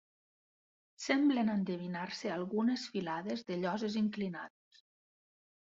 Semblen 1.03 1.51
endevinar-se 1.57 2.33
algunes 2.37 2.87
filades 2.97 3.47
de 3.53 3.61
lloses 3.63 4.01
inclinades. 4.05 4.85